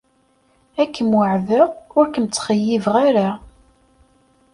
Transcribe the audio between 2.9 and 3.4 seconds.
ara.